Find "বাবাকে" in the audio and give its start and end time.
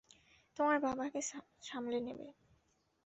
0.79-1.19